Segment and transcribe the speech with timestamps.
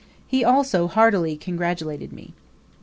[0.25, 2.33] He also heartily congratulated me.